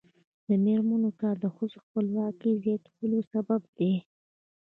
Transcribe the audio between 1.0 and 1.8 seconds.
کار د ښځو